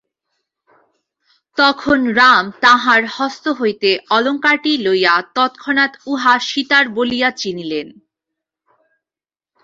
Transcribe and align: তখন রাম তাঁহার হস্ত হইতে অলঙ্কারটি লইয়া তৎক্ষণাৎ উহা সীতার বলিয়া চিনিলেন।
তখন 1.57 1.99
রাম 2.13 2.45
তাঁহার 2.61 3.01
হস্ত 3.15 3.45
হইতে 3.51 3.89
অলঙ্কারটি 4.09 4.73
লইয়া 4.77 5.13
তৎক্ষণাৎ 5.35 5.91
উহা 6.05 6.33
সীতার 6.39 6.85
বলিয়া 6.89 7.29
চিনিলেন। 7.31 7.87